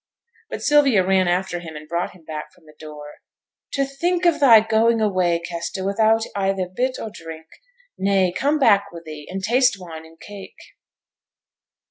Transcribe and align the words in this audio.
But 0.49 0.63
Sylvia 0.63 1.05
ran 1.05 1.27
after 1.27 1.59
him, 1.59 1.75
and 1.75 1.87
brought 1.87 2.13
him 2.15 2.25
back 2.25 2.51
from 2.53 2.65
the 2.65 2.73
door. 2.79 3.21
'To 3.73 3.85
think 3.85 4.25
of 4.25 4.39
thy 4.39 4.59
going 4.59 4.99
away, 4.99 5.37
Kester, 5.37 5.85
without 5.85 6.25
either 6.35 6.67
bit 6.67 6.97
or 6.99 7.11
drink; 7.11 7.45
nay, 7.99 8.31
come 8.31 8.57
back 8.57 8.91
wi' 8.91 9.01
thee, 9.05 9.27
and 9.29 9.43
taste 9.43 9.77
wine 9.79 10.03
and 10.03 10.19
cake.' 10.19 10.57